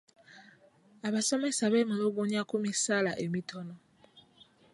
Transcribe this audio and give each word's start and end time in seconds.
Abasomesa 1.07 1.63
beemulugunya 1.73 2.41
ku 2.49 2.55
misaala 2.63 3.11
emitono. 3.25 3.75